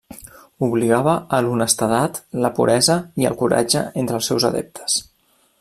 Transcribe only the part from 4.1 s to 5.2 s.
els seus adeptes.